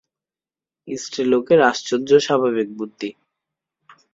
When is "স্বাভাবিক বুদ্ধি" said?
2.19-3.09